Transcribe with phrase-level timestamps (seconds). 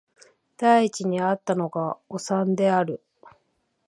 [0.57, 3.03] 第一に逢ったのがおさんである